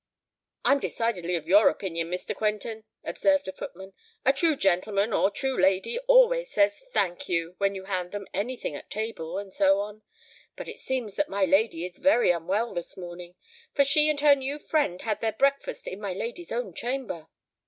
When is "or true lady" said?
5.13-5.99